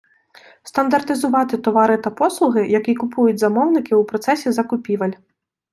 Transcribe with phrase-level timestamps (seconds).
[0.63, 5.11] Стандартизувати товари та послуги, які купують замовники у процесі закупівель.